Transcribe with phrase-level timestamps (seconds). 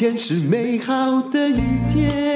[0.00, 1.60] 天是美好的一
[1.92, 2.34] 天，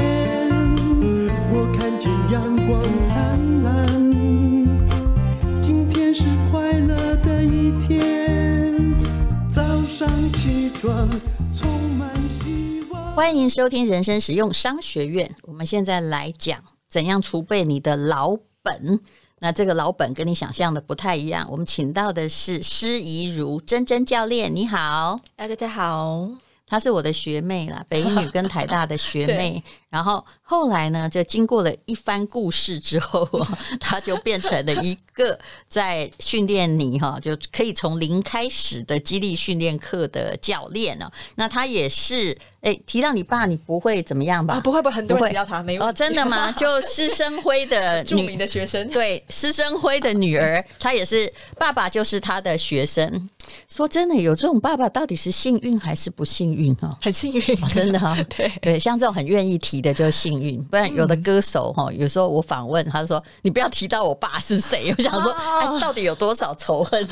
[1.50, 4.12] 我看见阳光灿烂。
[5.62, 8.94] 今天是快乐的一天，
[9.50, 11.08] 早上起床
[11.54, 13.14] 充满希望。
[13.14, 15.34] 欢迎收听人生实用商学院。
[15.44, 19.00] 我们现在来讲怎样储备你的老本。
[19.38, 21.48] 那这个老本跟你想象的不太一样。
[21.50, 26.43] 我们请到的是施怡如珍珍教练，你好，大家好。
[26.74, 29.62] 她是我的学妹啦， 北一女跟台大的学妹。
[29.88, 33.24] 然后后来呢，就经过了一番故事之后，
[33.78, 35.38] 她就变成了一个
[35.68, 41.08] 在训练你哈，就可以从零开始的激励训练课的教练哦。
[41.36, 44.54] 那她也是哎，提到你爸，你不会怎么样吧？
[44.54, 46.50] 啊、不会，不会，很多人提到他，没有哦，真的吗？
[46.58, 53.30] 就师生辉的著名的学生，对，师生辉的女儿，她也是爸爸，就是他的学生。
[53.68, 56.96] 说真的，有这种爸爸，到底是幸运还是不幸运啊？
[57.02, 58.26] 很幸运，哦、真的哈、 啊。
[58.36, 60.62] 对对，像这种很愿意提的，就是幸运。
[60.64, 67.06] 不然有的歌手哈，有时候我访问，他说：“你不要提到我爸是谁。” 我想说，哎，到底有多少仇恨？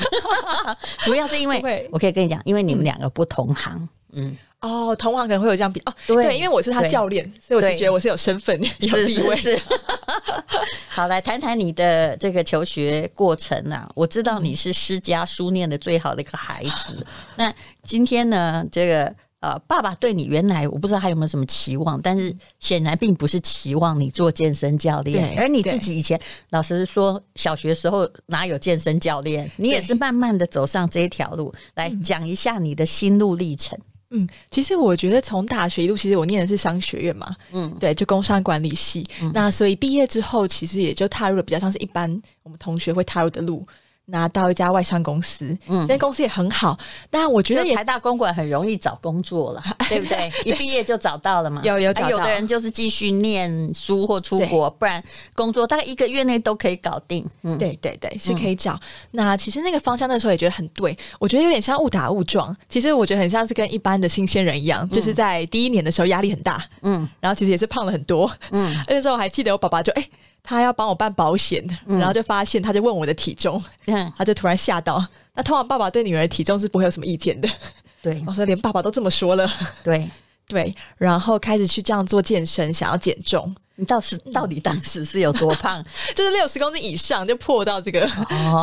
[1.03, 3.89] 主要是因为，我可以跟你讲，因为你们两个不同行。
[4.13, 4.37] 嗯。
[4.61, 9.35] 哦，同行可能会有这样比哦，对，对，因为我是他教练，所以我就觉得我是有身份、有地位。
[9.35, 9.63] 是是是
[10.87, 13.89] 好，来谈谈你的这个求学过程啊。
[13.93, 16.95] 我知道你是施家书念的最好的一个孩子。
[16.95, 25.37] 嗯、那今天呢，这个呃，爸爸对你原来我不知道他有没有什么期望，但是显然并不是期望你做健身教练。
[25.37, 26.17] 而你自己以前
[26.51, 29.51] 老实说，小学时候哪有健身教练？
[29.57, 31.53] 你也是慢慢的走上这一条路。
[31.75, 33.77] 来讲一下你的心路历程。
[34.11, 42.09] 嗯，其实我觉得从大学一路，其实我念的是商学院嘛，嗯，对，就工商管理系，嗯、那所以毕业之后，其实也就踏入了比较像是一般
[42.43, 43.67] 我们同学会踏入的路。
[44.05, 46.77] 拿到一家外商公司，嗯，这间公司也很好，
[47.09, 50.31] 但我觉得也台大公馆很容易找工作了， 对不对？
[50.43, 51.61] 一毕业就找到了嘛。
[51.63, 55.01] 有有找到，有的人就是继续念书或出国，不然
[55.33, 57.25] 工作大概一个月内都可以搞定。
[57.43, 58.77] 嗯，对对对，是可以找。
[59.11, 62.55] 那其实那个方向那时候也觉得很对，我觉得有点像误打误撞。
[62.67, 70.09] 其实我觉得很像是跟一般的新鲜人一样，就是在第一年的时候压力很大，嗯，然后其实也是胖了很多，嗯， 那时候我还记得我爸爸就哎。
[70.43, 75.03] 他要帮我办保险，然后就发现，他就问我的体重，嗯，他就突然吓到。
[75.33, 77.49] 那通常爸爸对女儿的体重是不会有什么意见的，
[78.01, 78.21] 对。
[78.27, 79.49] 我说连爸爸都这么说了，
[79.83, 80.07] 对
[80.53, 80.75] 对。
[80.97, 83.53] 然后开始去这样做健身，想要减重。
[83.75, 85.83] 你到时到底当时是有多胖？
[86.13, 88.07] 就是六十公斤以上就破到这个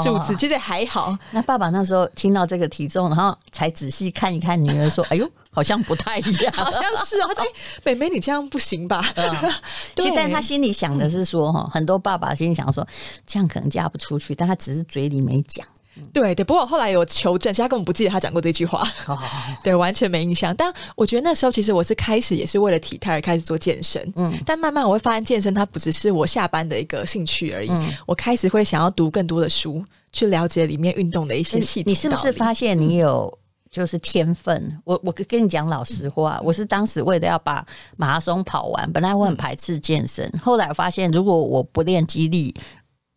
[0.05, 1.19] 数字，其实还好。
[1.33, 7.29] 那爸爸那时候听到这个体重，然后才仔细看一看女儿，说：“哎呦。”好像不太一样， 好像是哦。
[7.35, 7.53] 他说
[7.83, 9.05] ：“妹妹，你这样不行吧？
[9.97, 12.87] ”其实，但他心里想的是说，哈，很多爸爸心里想说，
[13.27, 15.67] 这样可能嫁不出去，但他只是嘴里没讲。
[16.13, 18.87] 对对，不过后来有求证，其实他根本不记得他讲过这句话。
[19.63, 20.55] 对，完全没印象。
[20.57, 24.13] 但我觉得那时候，其实我是开始也是为了体态而开始做健身。
[24.17, 27.71] 嗯，但慢慢我会发现，健身它不只是我下班的一个兴趣而已。
[28.07, 31.91] 我开始会想要读更多的书，去了解里面运动的一些细节。
[31.91, 33.33] 你是不是发现你有？
[33.71, 37.65] 就是天分，我我跟你讲老实话，嗯、我是当时为了要把
[37.97, 42.53] 马拉松跑完，本来我很排斥健身，嗯、后来我发现如果我不练肌力，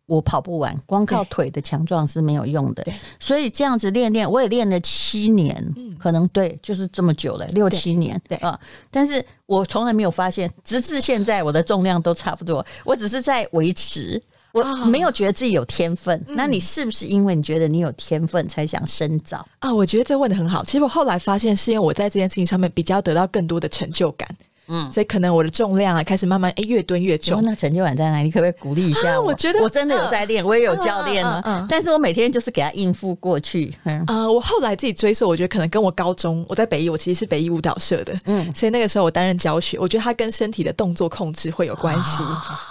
[0.06, 2.84] 我跑不完，光靠腿的强壮是没有用的。
[3.18, 8.68] 所以这样子练练，我也练了七年，嗯、可能对，就是这么久了，六七年，对啊、嗯。
[8.90, 14.22] 但是我从来没有发现，直至现在我的重量都差不多，我只是在维持。
[14.52, 19.74] 我没有觉得自己有天分，哦、那你是不是因为你觉得你有天分才想深造啊？
[19.74, 20.62] 我觉得这问的很好。
[20.62, 24.28] 其实我后来发现，是因为我在这件事情上面比较得到更多的成就感。
[24.66, 27.42] 嗯，所以可能我的重量啊开始慢慢哎越蹲越重。
[27.44, 28.24] 那成就感在哪里？
[28.24, 29.26] 你可不可以鼓励一下我？
[29.28, 31.66] 我觉得我真的有在练，我也有教练呢。
[31.68, 33.74] 但是我每天就是给他应付过去。
[33.84, 38.18] 嗯，呃，我后来自己追溯，我觉得可能跟我高中我在北一，我其实是北一舞蹈社的。
[38.26, 42.22] 嗯，所以那个时候我担任教学，我觉得他跟身体的动作控制会有关系。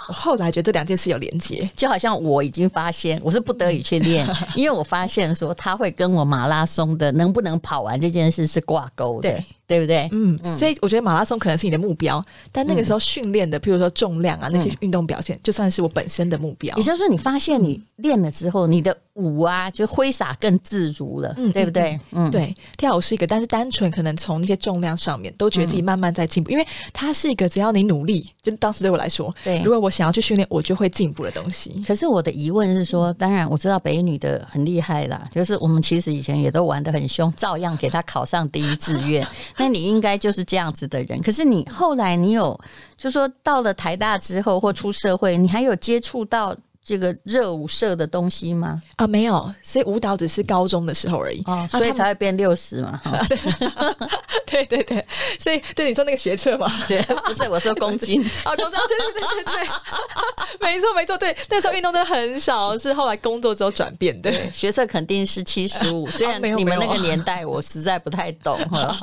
[0.08, 9.30] 我后来觉得这两件事有连结，就好像我已经发现我是不得已去练， 因为我发现说他会跟我马拉松的能不能跑完这件事是挂钩的。
[9.30, 9.44] 对。
[9.66, 10.08] 对不对？
[10.12, 16.76] 嗯嗯，所以我觉得马拉松可能是你的目标，但那个时候训练的，譬如说重量啊那些运动表现，就算是我本身的目标。
[16.76, 21.98] 也就是说，你发现你练了之后，你的舞啊就挥洒更自如了，对不对？
[22.12, 31.82] 嗯，对，跳舞是一个，但是单纯可能从那些重量上面都觉得自己慢慢在进步，因为它是一个只要你努力，就当时对我来说，对，如果我想要去训练，我就会进步的东西。
[31.86, 39.26] 可是我的疑问是说，当然我知道北女的很厉害啦，就是我们其实以前也都玩的很凶，照样给她考上第一志愿。
[39.56, 42.58] 那你应该就是这样子的人，可是你后来你有，
[42.96, 48.82] 就说到了台大之后或出社会，你还有接触到这个热舞社的东西吗？
[48.96, 53.00] 啊，没有，所以舞蹈只是高中的时候而已，哦，所以才会变六十嘛。
[54.46, 55.04] 对对对，
[55.40, 64.32] 所以对你说那个学测嘛，对，不是我说公斤 啊，公斤，对对对对对，没错没错，对，那时候运动真的很少，是后来工作之后转变的。
[64.52, 68.96] 学测肯定是七十五， 虽然你们那个年代我实在不太懂哈。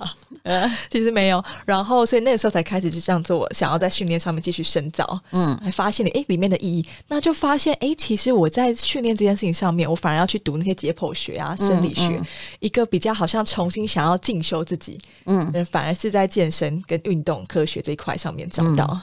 [0.44, 12.26] 呃，其实没有，然后所以那个时候才开始就这样做，想要在训练上面继续深造，嗯，还发现了哎里面的意义，那就发现哎，其实我在训练这件事情上面，我反而要去读那些解剖学啊、生理学，嗯嗯、
[12.60, 18.88] 一个比较好像重新想要进修自己，嗯，反而是在健身跟运动科学这一块上面找到。
[18.92, 19.02] 嗯、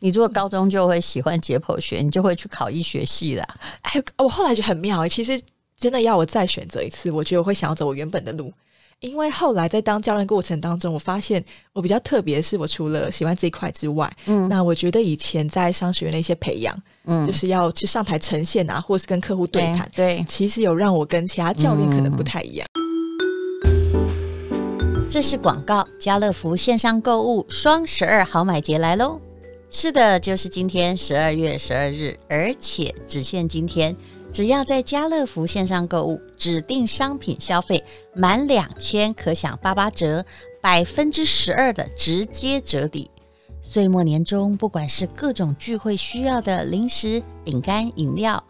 [0.00, 3.44] 你如果高中就会喜欢解剖学，你就会去考医学系了。
[3.82, 5.40] 哎，我后来觉得很妙，其实
[5.76, 8.52] 真的要我再选择一次，我觉得我会想要走我原本的路。
[9.00, 16.76] 因为后来在当教练过程当中，我发现我比较特别的是，我除了喜欢这一块之外，嗯，那我觉得以前在商学院的一些培养，
[17.08, 22.66] 嗯，就是要去上台呈现啊，或是跟客户对谈，对，其实有让我跟其他教练可能不太一样。
[23.64, 29.20] 嗯、这是广告，家乐福线上购物双十二好买节来喽！
[29.70, 33.96] 是的，就是今天十二月十二日，而且只限今天。
[34.30, 37.82] 只要在家乐福线上购物，指定商品消费
[38.14, 40.22] 满两千，可享八八折，
[40.60, 43.10] 百分之十二的直接折抵。
[43.70, 48.42] 岁末年终，不管是各种聚会需要的零食、饼干、饮料，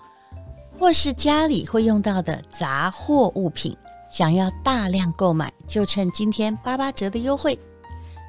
[0.79, 3.77] 或是家里会用到的杂货物品，
[4.09, 7.59] 想要大量购买，就趁今天八八折的优惠。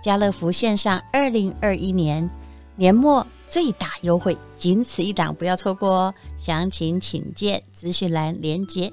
[0.01, 2.27] 家乐福线上二零二一年
[2.75, 3.25] 年末。
[3.45, 6.13] 最大优惠，仅此一档，不要错过哦！
[6.37, 8.91] 详情请见资讯栏连结。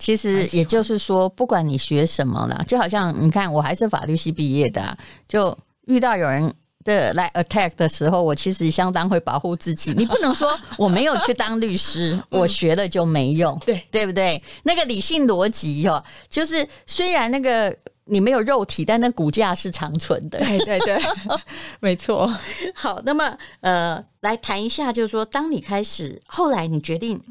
[0.00, 4.98] 其实也就是说，不管你学什么了，就好像你看，我还是法律系毕业的，
[5.28, 5.56] 就
[5.86, 6.52] 遇到有人
[6.82, 9.92] 的来 attack 的时候，我其实相当会保护自己。
[9.96, 14.42] 你不能说我没有去当律师， 我学了就没用，对对不对？
[14.64, 17.76] 那个理性逻辑哦，就是虽然那个。
[18.06, 20.38] 你没有肉体，但那骨架是长存的。
[20.40, 21.00] 对对对，
[21.78, 22.28] 没错。
[22.74, 27.22] 好，那么呃，来谈一下，就是说，当你开始后来你决定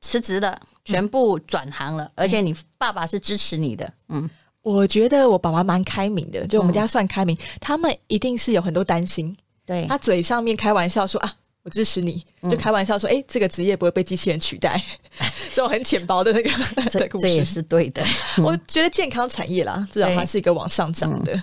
[0.00, 3.92] 辞职了，嗯、全部转行了，嗯、而且你爸爸是支持你的。
[4.08, 4.28] 嗯，
[4.62, 9.36] 我觉得我爸爸蛮开明的，就我们家算开明，嗯、他们一定是有很多担心。
[9.64, 11.34] 对，他嘴上面开玩笑说啊。
[11.62, 14.82] 我支持你，就开玩笑说，哎、这个职业不会被机器人取代，
[15.52, 16.50] 这种很浅薄的那个
[16.88, 18.02] 这， 这也是对的。
[18.38, 21.38] 我觉得健康产业啦，至少它是一个往上涨的。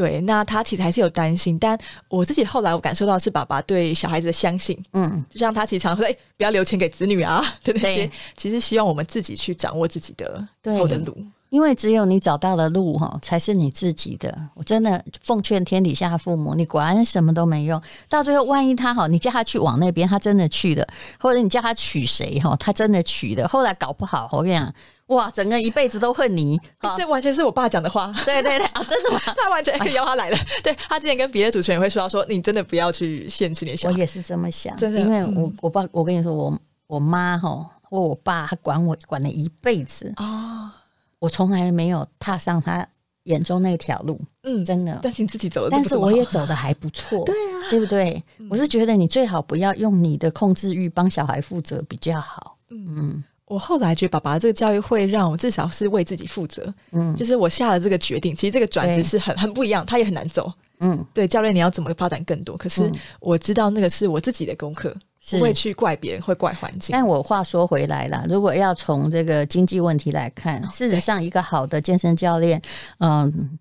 [0.00, 4.82] 对，那他其实还是有担心，但我自己后来我感受到是爸爸对小孩子的相信。
[4.94, 11.14] 嗯，就像他其实常说，哎、欸，不要留钱给子女啊， 对那些，其实希望我们自己去掌握自己的后的路。
[11.50, 14.36] 因为只有你找到了路哈，才是你自己的。
[14.54, 17.80] 我真的奉劝天底下父母，你管什么都没用。
[18.08, 20.84] 到最后，万一他好，你叫他去往那边，他真的去了；
[21.18, 23.46] 或者你叫他娶谁哈，他真的娶了。
[23.48, 24.72] 后来搞不好，我跟你讲，
[25.06, 26.56] 哇，整个一辈子都恨你。
[26.96, 28.14] 这完全是我爸讲的话。
[28.24, 29.18] 对对对啊， 真的吗？
[29.36, 30.38] 他完全可以邀他来了。
[30.62, 33.94] 对，他之前跟别的主持人会说，他说你真的不要去限制你小孩。
[33.94, 36.56] 我也是这么想，真的，因为我我爸，我跟你说，我
[36.86, 40.76] 我妈哈或我爸，他管我管了一辈子啊。
[41.20, 42.84] 我从来没有踏上他
[43.24, 44.98] 眼中那条路，嗯，真的。
[45.02, 48.20] 但是你自己走的，但是我也走的还不错， 对啊，对不对？
[48.38, 52.56] 嗯、我是觉得你最好不要用你的控制欲帮小孩负责比较好。
[52.70, 56.72] 嗯，嗯我后来觉得爸爸这个教育会让我至少是为自己负责。
[56.92, 60.50] 嗯，就是我下了这个决定，其实这个转职是很很不一样，他也很难走。
[60.78, 62.56] 嗯，对，教练你要怎么发展更多？
[62.56, 64.96] 可是我知道那个是我自己的功课。
[65.20, 66.92] 是不会去怪别人，会怪环境。
[66.92, 72.60] 但我话说回来了，如果要从这个经济问题来看，事实上，一个好的健身教练，
[72.98, 73.58] 嗯。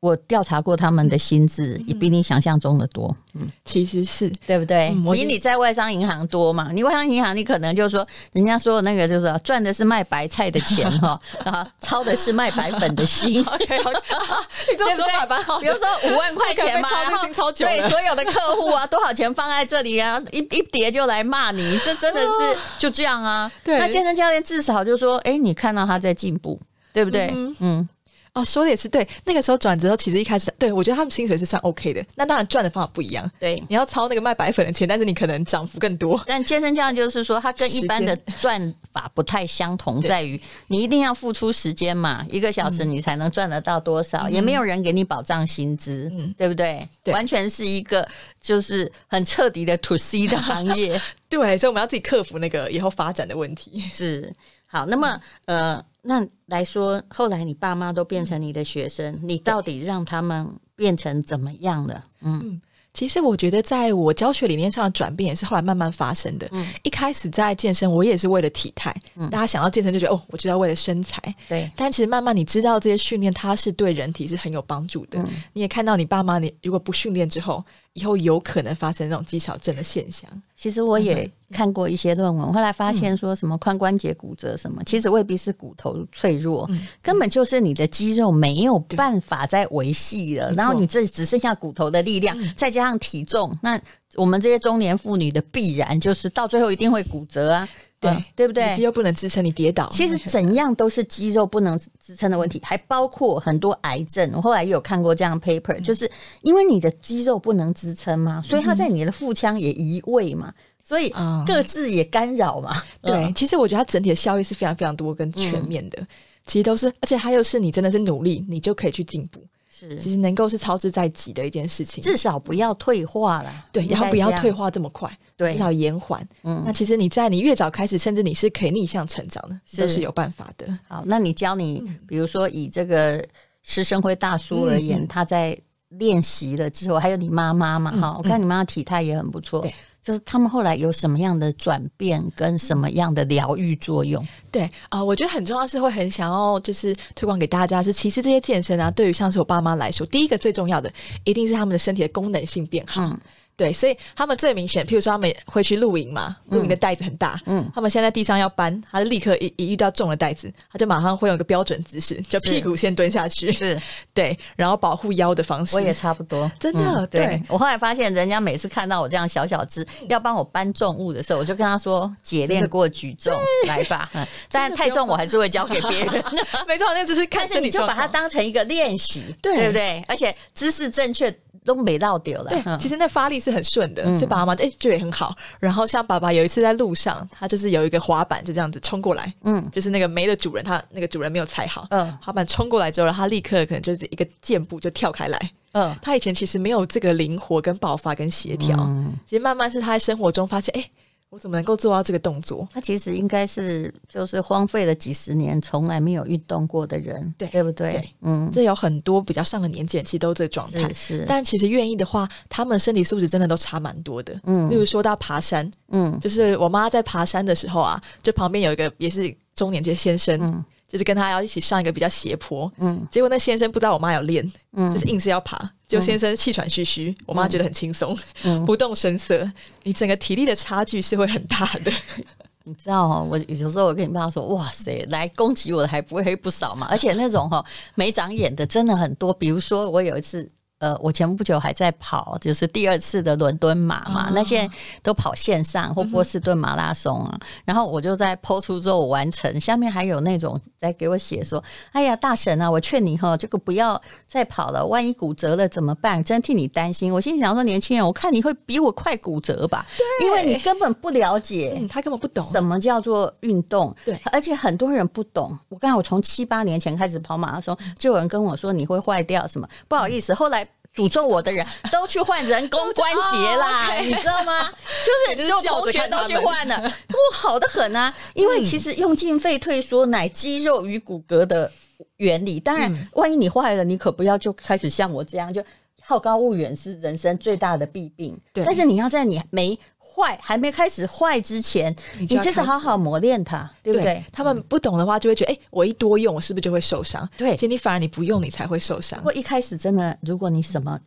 [0.00, 3.14] 我调查过他们的薪资，也比你想象中的多。
[3.34, 4.88] 嗯，其实是对不对？
[4.90, 6.68] 嗯、比你在外商银行多嘛？
[6.72, 13.42] 你外商银行，你可能就是说，人家说的那个就是赚的是卖白菜的钱 哈，啊，操的是卖白粉的心。
[13.48, 13.66] OK，
[14.70, 15.38] 你这么说法吧？
[15.60, 23.50] 比如说五万块钱嘛，然后对所有的客户啊，多少钱放在这里啊，一一叠就来骂你，这真的是就这样啊？
[23.64, 26.60] 对，那健身教练至少就是说，哎，你看到他在进步，
[26.92, 27.30] 对不对？
[27.34, 27.56] 嗯。
[27.60, 27.88] 嗯
[28.36, 29.06] 哦，说的也是对。
[29.24, 32.04] 那个时候转职后，其实一开始，对，我觉得他们薪水是算 OK 的。
[32.14, 33.28] 那当然赚的方法不一样。
[33.40, 36.22] 对，你要操那个卖白粉的钱，但是你可能涨幅更多。
[36.28, 40.38] 但健身教练就是说，他跟一般的赚法不太相同，在于
[40.68, 46.86] 你一定要付出时间嘛，一个小时你才能赚得到多少，也没有人给你保障薪资，对不对？
[47.06, 48.06] 完全是一个
[48.38, 51.00] 就是很彻底的 to C 的行业。
[51.28, 53.82] 对，所以我们要自己克服那个以后发展的问题。
[53.92, 54.32] 是，
[54.76, 55.84] 好，那么呃。
[56.08, 62.04] 那来说，后来你爸妈都变成你的学生，嗯、你到底让他们变成怎么样了？
[62.22, 62.60] 嗯，嗯，
[62.94, 66.46] 其实我觉得，在我教学理念上的转变，也是后来慢慢发生的。
[66.52, 68.94] 嗯，一开始在健身，我也是为了体态。
[69.16, 71.20] 嗯，大家想到健身就觉得哦，我就要为了身材。
[71.48, 75.18] 对，但其实慢慢你知道这些训练，它是对人体是很有帮助的。
[75.18, 77.64] 嗯，你也看到你爸妈，你如果不训练之后。
[77.96, 80.30] 以后有可能发生这种肌少症的现象。
[80.54, 86.68] 其实我也看过一些论文，后来发现说什么髋关节骨折什么，其实未必是骨头脆弱，
[87.00, 93.80] 根本就是你的肌肉没有办法再维系了，然后你这只剩下骨头的力量，再加上体重，那
[94.14, 97.68] 我们这些中年妇女的必然就是到最后一定会骨折啊。
[97.98, 98.74] 对，嗯、对不对？
[98.74, 99.88] 肌肉不能支撑你跌倒。
[99.90, 104.30] 其实 怎样都是肌肉不能支撑的问题，还包括很多癌症。
[104.34, 106.10] 我后来也有看过这样 paper，就是
[106.42, 111.12] 因为你的肌肉不能支撑嘛，所以它在你的腹腔也移位嘛，所以
[111.46, 112.82] 各自也干扰嘛。
[113.00, 115.98] 嗯、对，其实我觉得它整体的效益是非常非常多跟全面的。
[116.00, 116.06] 嗯、
[116.44, 119.40] 其实都是，而且它又是你真的是努力，你就可以去进步。
[119.78, 123.52] 是，其实能够是操之在即的一件事情，至少不要退化了。
[123.70, 125.10] 对，然后不要退化这么快。
[125.36, 126.26] 对，至少延缓。
[126.44, 130.66] 嗯，那其实你在你越早开始，甚至你是可以逆向成长的，是都是有办法的。
[130.88, 133.22] 好，那你教你，嗯、比如说以这个
[133.62, 135.58] 施生辉大叔而言，嗯、他在
[135.90, 139.68] 练习了之后，还有你妈妈嘛，哈、嗯，我看你妈妈体态也很不错。
[140.06, 144.24] 就是他们后来有什么样的转变，跟什么样的疗愈作用？
[144.52, 150.88] 对啊、呃，我觉得很重要是会很想要就是推广给大家是，其实这些健身啊，对于像是我爸妈来说，第一个最重要的
[151.24, 153.02] 一定是他们的身体的功能性变好。
[153.02, 153.18] 嗯
[153.56, 163.80] 对，所以他们最明显，譬如说他们会去露营嘛，露营的袋子很大，嗯，他们现在地上要搬，他就立刻一一遇到重的袋子，他就马上会有一个标准姿势，就屁股先蹲下去，是
[164.12, 165.74] 对，然后保护腰的方式。
[165.74, 166.80] 我也差不多，真的。
[166.80, 173.32] 嗯、对，对我后来发现，人家每次看到我这样小小只要帮我搬重物的时候，我就跟他说：“姐练过举重，
[173.66, 174.10] 来吧。
[174.14, 176.22] ”嗯，但太重我还是会交给别人。
[176.68, 180.04] 没错，那只是看着你就把它当成一个练习，对，对不对？
[180.08, 181.34] 而且姿势正确。
[181.64, 182.50] 都没落掉了。
[182.50, 185.34] 对，嗯、其实那发力是很顺的，所以爸爸妈妈哎觉得也很好。
[185.60, 200.90] 然后像爸爸有一次在路上，他就是有一个滑板就这样子冲过来，嗯，就是那个没的主人，他那个主人没有踩好，嗯，滑板冲过来之后，他立刻可能就是一个箭步就跳开来，嗯，他以前其实没有这个灵活跟爆发跟协调，嗯、其实慢慢是他在生活中发现，哎。
[201.28, 202.66] 我怎么能够做到这个动作？
[202.72, 207.92] 他其实应该是就是荒废了几十年，从来没有运动过的人，对对不对？
[207.92, 210.88] 对嗯，这有很多比较上了年纪人，其实都这个状态。
[210.92, 214.40] 是，是，但其实愿意的话，他们身体素质真的都差蛮多的。
[214.44, 220.38] 嗯，例如说到爬山，嗯，就是我妈在爬山的时候啊，就旁边有一个也是中年级的先生。
[220.40, 229.50] 嗯就是跟他要一起上一个比较斜坡，嗯，结果那先生不知道我妈有练，嗯，就是硬是要爬，结果先生气喘吁吁，我妈觉得很轻松，嗯，不动声色，
[229.82, 231.92] 你整个体力的差距是会很大的，
[232.64, 237.64] 你知道哦，我有时候我跟你爸说，哇塞，来攻击我的还不会不少嘛，而且那种哈
[237.94, 240.48] 没长眼的真的很多，比如说我有一次。
[240.78, 247.30] 呃，我前不久还在跑，就是第二次的伦敦马嘛，哦、那现在都跑线上或波士顿马拉松啊。
[247.32, 256.22] 嗯、然后我就在 po 出之后我完成，下面还有那种在给我写说：“哎呀，大婶啊，我劝你哈，这个不要再跑了，万一骨折了怎么办？
[256.22, 259.86] 真替你担心。”我心里想说，年轻人，我看你会比我快骨折吧？
[259.96, 263.96] 对，因为你根本不了解，嗯、他根本不懂什么叫做运动。
[264.04, 265.58] 对，而且很多人不懂。
[265.70, 270.66] 我刚才我从七八年前开始跑马拉松，就有人跟我说你会坏掉什么，不好意思，后来。
[270.96, 274.70] 诅咒我的人都去换人工关节啦， 你知道吗？
[275.04, 278.12] 就是就同学都去换了，不好的很啊！
[278.34, 281.70] 因为其实用进废退缩乃肌肉与骨骼的
[282.16, 282.58] 原理。
[282.58, 285.62] 当然，万一你坏了，你可不要就开始像我这样，就
[286.06, 288.38] 好高骛远是人生最大的弊病。
[288.52, 294.24] 对，但是你要在你没坏还没开始坏之前，你就是好好磨练它，对不对？
[294.30, 297.28] 他们不懂的话，就会觉得，哎，我一多用，我是不是就会受伤？
[297.36, 299.18] 对，其实你反而你不用，你才会受伤。
[299.18, 300.98] 不过一开始真的，如果你什么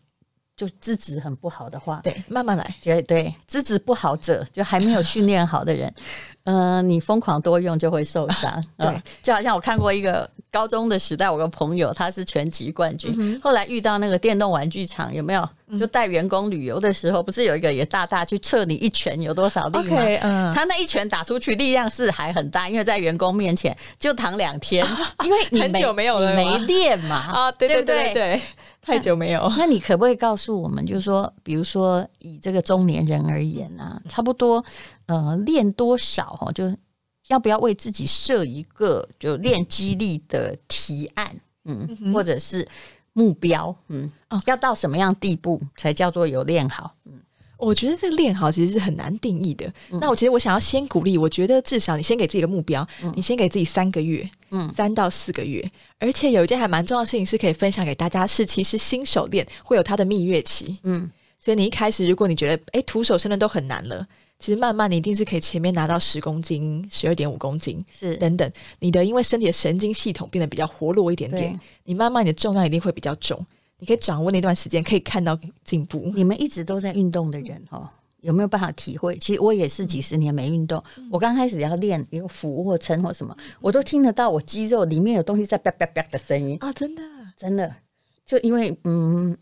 [0.60, 2.76] 就资质很不好的话，对，慢慢来。
[2.82, 5.88] 对对，资质不好者，就还没有训练好的人。
[6.44, 8.62] 嗯、 呃，你疯狂多用就会受伤。
[8.78, 15.48] 对、呃，就好像我看过一个高中的时代，我个朋友他是拳击冠军，后来遇到那个电动玩具厂，有没有？
[15.80, 24.84] 就带员工旅游的时候，不是有一个也大大去测你一拳有多少力吗？Okay, 嗯、他那一拳打出去力量是还很大，因为在员工面前就躺两天，
[25.24, 27.16] 因为你没很久没有了，你没练嘛。
[27.16, 28.42] 啊，对对，对对
[28.90, 29.48] 太久没有。
[29.58, 34.64] 那你可不可以告诉我们，就是说，比如说以这个中年人而言啊，差不多。
[35.06, 36.76] 呃，练多少哈，就
[37.30, 42.68] 要不要为自己设一个就练肌力的提案，嗯，嗯或者是
[43.14, 46.94] 目标，嗯，哦，要到什么样地步才叫做有练好？
[47.06, 47.14] 嗯，
[47.60, 49.72] 我觉得这个练好其实是很难定义的。
[49.92, 55.64] 嗯、那我其实我想要先鼓励，我觉得至少你先给自己一个目标，嗯、你先给自己三个月，嗯，三到四个月。
[56.00, 61.12] 而且有一件还蛮重要的事情是可以分享给大家，是其实新手练会有它的蜜月期，嗯。
[61.42, 64.06] 所以你一开始如果你觉得哎徒手深蹲都很难了，
[64.40, 68.16] 其实慢慢你一定是可以前面拿到十公斤、十二点五公斤是。
[68.18, 73.46] 等等，你的因为身体的神经系统变得比较活络一点点，你慢慢你的重量一定会比较重，
[73.80, 76.12] 你可以掌握那段时间可以看到进步。
[76.16, 77.90] 你们一直都在运动的人哦。
[78.22, 79.18] 有没有办法体会？
[79.18, 80.84] 其实我也是几十年没运动。
[80.98, 86.72] 嗯、我刚开始要练一个俯卧撑或什么，我都听得到我肌肉里面有东西在啪啪啪的声音啊！
[86.74, 87.02] 真的，
[87.38, 87.74] 真的，
[88.26, 89.38] 就因为嗯。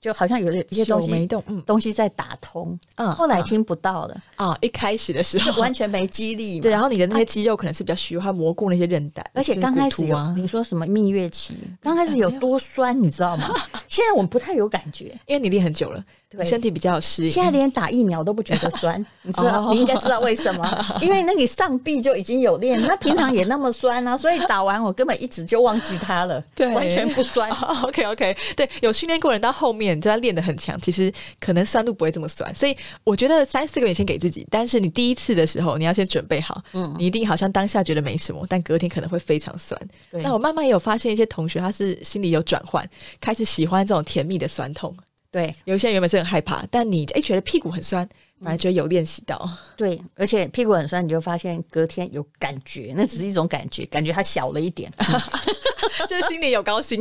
[0.00, 4.16] 就好像有一些东西没动，嗯，东西在打通，嗯，后来听不到了。
[4.36, 4.56] 啊。
[4.60, 5.60] 一开始的时候。
[5.60, 13.50] 完全没肌力，对，然后你的那些肌肉可能是比较虚弱，它磨过那些韧带，而且刚开始啊，你说什么蜜月期， 刚开始有多酸，你知道吗？
[13.88, 17.30] 现在我们不太有感觉，因为你练很久了，对，身体比较适应。
[17.30, 19.72] 现在连打疫苗都不觉得酸， 你知道？
[19.74, 20.86] 你应该知道为什么？
[21.02, 27.50] 因为那你上臂就已经有练，那平常也那么酸啊， 所以打完我根本一直就忘记它了，对，完全不酸。
[27.82, 30.80] OK OK，对，有训练过人到后面就要练得很强。
[30.80, 39.80] 其实可能酸度不会这么酸，所以我觉得三四个月先给自己，但是你第一次的时候你要先准备好，嗯，你一定好像当下觉得没什么，但隔天可能会非常酸。
[40.12, 42.88] 对，那我慢慢也有发现一些同学他是心里有转换，
[43.20, 44.94] 开始喜欢这种甜蜜的酸痛。
[45.30, 48.08] 对，有些人原本是很害怕，但你诶觉得屁股很酸。
[48.42, 54.90] 反而觉得有练习到，嗯，对，而且屁股很酸，你就发现隔天有感觉，那只是一种感觉，感觉它小了一点，
[56.08, 56.98] 就是心里有高兴，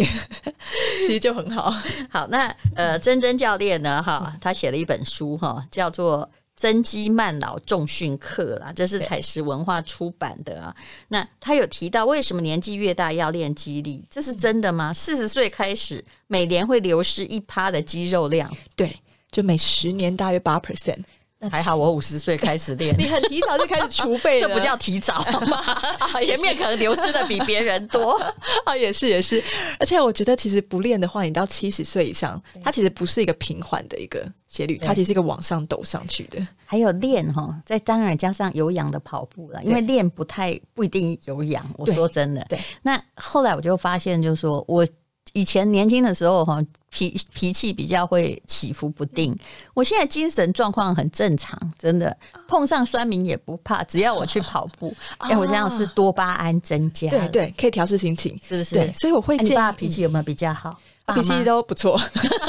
[1.00, 1.74] 其实就很好。
[2.10, 6.30] 好，那呃，珍珍教练呢，哈，他写了一本书，哈，叫做
[6.60, 10.76] 《增肌慢老重训课》啦，这是采石文化出版的啊。
[11.08, 14.04] 那他有提到，为什么年纪越大要练肌力？
[14.10, 14.92] 这是真的吗？
[14.92, 18.94] 四十岁开始，每年会流失一趴的肌肉量，对，
[19.32, 21.02] 就每十年大约八 percent。
[21.50, 25.64] 还好我五十岁开始练， 你很提早就开始储备了， 这不叫提早吗？
[26.22, 28.20] 前面可能流失的比别人多
[28.66, 29.42] 啊，也是也是。
[29.80, 36.46] 而且我觉得其实不练的话，你到七十岁以上，它其实不是一个平缓的一个斜率，它其实是一个往上抖上去的。
[36.66, 41.66] 还有练哈，再当然加上有氧的跑步了，因为练不太不一定有氧。
[41.78, 42.60] 我说真的，对。
[42.82, 44.86] 那后来我就发现，就是说我。
[45.34, 49.38] 以前年轻的时候哈，脾脾气比较会起伏不定。
[49.74, 52.16] 我现在精神状况很正常，真的
[52.48, 58.76] 碰上酸民也不怕，只要我去跑步，因为我这样是多巴胺增加，对对，可以调试心情，是不是？
[58.76, 59.50] 对，所以我会建议。
[59.50, 60.80] 你爸脾气有没有比较好？
[61.14, 62.00] 脾气都不错，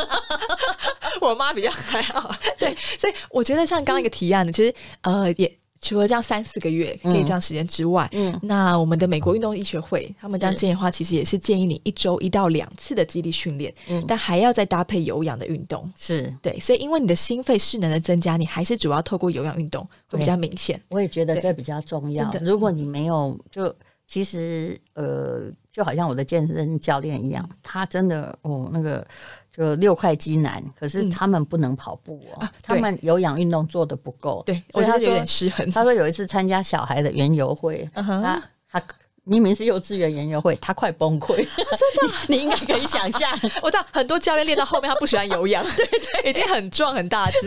[1.20, 2.34] 我妈比较还好。
[2.58, 5.59] 对，所以我觉得像刚刚一个提案的，其实呃也。
[5.80, 16.32] 除了这样三四个月可以这样时间之外，嗯，嗯，那我们的美国运动医学会他们这样建议的话，其实也是建议你一周一到两次的肌力训练，嗯，但还要再搭配有氧的运动，是。
[16.42, 20.80] 对，所以因为你的心肺势能的增加，你还是主要透过有氧运动会比较明显。
[20.90, 22.30] 我也觉得这比较重要。
[22.42, 23.74] 如果你没有，就
[24.10, 29.06] 其实呃，就好像我的健身教练一样，他真的哦那个。
[29.52, 35.68] 就六块肌男，可是他们不能跑步哦，嗯啊、他们有氧运动做的不够，对，所以他有点失衡。
[35.72, 38.42] 他说有一次参加小孩的园游会，他、uh.
[38.70, 38.82] 他。
[39.30, 43.30] 明明是幼稚园园游会，他快崩溃， 真的， 你应该可以想象。
[43.62, 47.38] 我知道很多教练练到后面，他不喜欢有氧，对对，已经很壮很大只。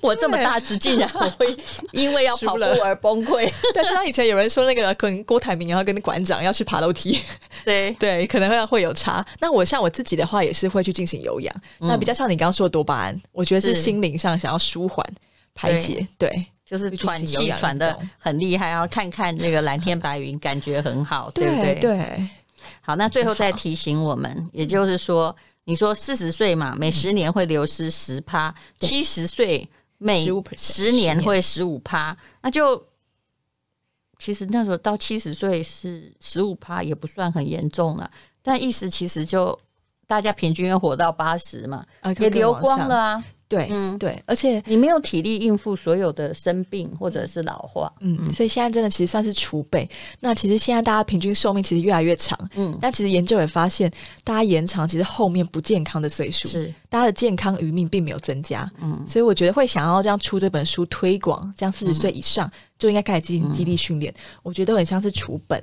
[0.00, 1.56] 我这么大只，竟然我会
[1.90, 3.52] 因为要跑步而崩溃。
[3.74, 7.18] 但是他以前有人说，那个可能郭台铭然后跟馆长要去爬楼梯，
[7.64, 9.26] 对对，可能会会有差。
[9.40, 11.52] 那我像我自己的话，也是会去进行有氧。
[11.80, 15.04] 那比较像你刚刚说的多巴胺，我觉得是心灵上想要舒缓
[15.52, 16.46] 排解，对。
[16.64, 21.74] 就是喘气喘的很厉害，然后看看那个蓝天白云，感觉很好， 对不对？
[21.74, 22.28] 对。
[22.80, 32.82] 好，那最后再提醒我们，也就是说，你说四十岁嘛，每十年会流失十趴；七十岁每十年会十五趴，那就
[34.18, 38.10] 其实那时候到七十岁是十五趴，也不算很严重了。
[38.42, 39.58] 但意思其实就
[40.06, 41.84] 大家平均要活到八十嘛，
[42.18, 43.24] 也流光了啊。
[43.54, 49.88] 对，嗯，对，而且你没有体力应付所有的生病或者是老化，嗯，嗯，所以现在真的其实算是储备。
[50.18, 53.88] 那其实现在大家平均寿命其实越来越长，嗯，但其实研究也发现，
[54.24, 56.72] 大家延长其实后面不健康的岁数是。
[56.88, 65.62] 大家的健康余命并没有增加，嗯，所以我觉得会想要这样出这本书推广，这样四十岁以上就应该开始进行肌力训练，嗯，我觉得很像是储本，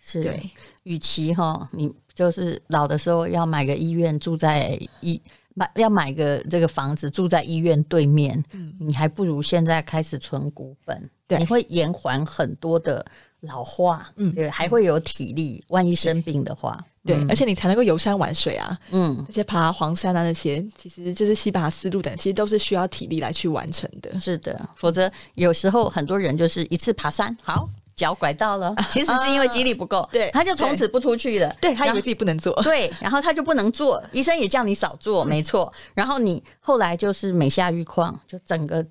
[0.00, 0.22] 是。
[0.22, 0.40] 对，
[0.84, 5.20] 与其哈，你就是老的时候要买个医院住在医。
[5.54, 13.04] 买要买个这个房子住在医院对面，嗯，你还不如现在开始存股本，对，你会延缓很多的
[13.40, 27.68] 老化，嗯，对，还会有体力，万一生病的话，对，而且你才能够游山玩水啊，嗯，那些爬黄山啊那些，其实就是西爬丝路等，其实都是需要体力来去完成的，是的，否则有时候很多人就是一次爬山，好。
[28.00, 31.54] 脚拐到了，其实是因为肌力不够，对，他就从此不出去了。
[31.60, 35.70] 对，他以为自己不能做，对，然后他就不能做，医生也叫你少做，没错。
[35.92, 38.82] 然后你后来就是每下愈况，就整个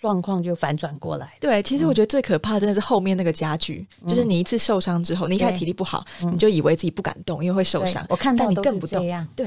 [0.00, 1.34] 状况就反转过来。
[1.40, 8.02] 对，其实我觉得最可怕的真的是后面那个加剧，就是你一次受伤之后，你一开始体力不好，你就以为自己不敢动，因为会受伤。
[8.08, 9.46] 我看到你更不这样，对。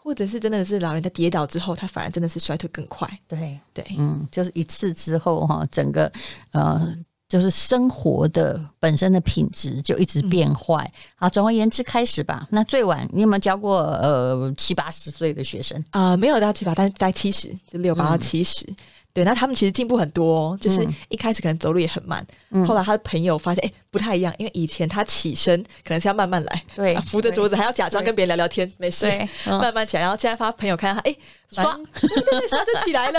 [0.00, 3.06] 或者是真的是老人家跌倒之后，他反而真的是衰退更快。
[3.28, 6.10] 对对，嗯，就是一次之后哈，整个
[6.52, 6.80] 呃，
[7.28, 10.82] 就是生活的本身的品质就一直变坏。
[10.84, 12.46] 嗯、好，总而言之，开始吧。
[12.50, 16.16] 那最晚你有没有教过呃七八十岁的学生啊、呃？
[16.16, 18.64] 没有到七八，但是在七十，就六八到七十。
[18.68, 18.76] 嗯
[19.18, 29.10] 对，那他们其实进步很多，就是一开始可能走路也很慢，嗯、后来他的朋友发现，哎，不太一样，因为以前他起身可能是要慢慢来，对，扶着桌子还要假装跟别人聊聊天，没事，
[29.46, 31.16] 慢慢起来，然后现在他朋友看到他，哎，
[31.50, 33.18] 刷，对对对，刷就起来了，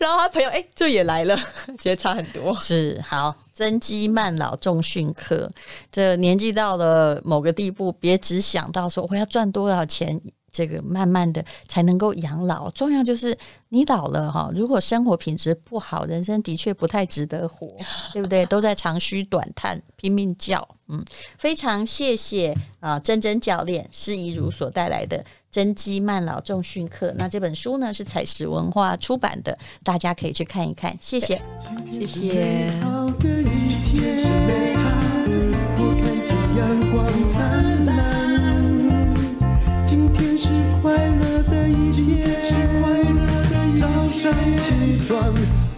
[0.00, 1.38] 然后他朋友哎就也来了，
[1.78, 2.52] 觉得差很多。
[2.58, 5.48] 是好，增肌慢老重训课，
[5.92, 10.20] 这年纪到了某个地步，别只想到说我要赚多少钱。
[10.56, 13.36] 这个慢慢的才能够养老，重要就是
[13.68, 17.76] 你老了哈，如果生活品质不好，人生的确不太值得活，
[18.14, 18.46] 对不对？
[18.46, 20.66] 都在长吁短叹，拼命叫。
[20.88, 21.04] 嗯，
[21.36, 27.12] 非常谢谢啊，珍珍教练施怡如所带来的增肌慢老重训课。
[27.18, 30.96] 那这本书呢是采石文化出版的，大家可以去看一看。
[31.00, 31.42] 谢谢，
[31.90, 32.72] 谢谢。
[40.16, 40.48] 天是
[40.80, 42.26] 快乐的一天。
[42.42, 45.22] 是快乐的一天早上起床，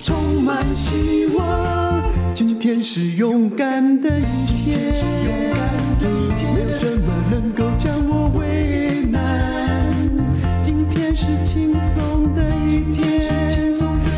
[0.00, 2.02] 充满希望。
[2.34, 4.94] 今天是勇敢的一天。
[4.94, 5.58] 是勇敢
[5.98, 6.54] 的一天。
[6.54, 9.18] 没有什么能够将我为难。
[10.62, 13.08] 今天是轻松的一天。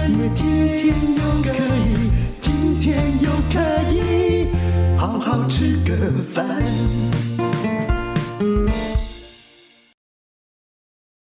[0.08, 3.58] 因为今天又可以，今天又可
[3.90, 4.48] 以
[4.98, 6.44] 好好吃个饭。